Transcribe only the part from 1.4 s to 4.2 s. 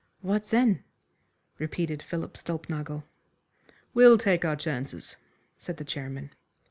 repeated Philip Stulpnagel. "We'll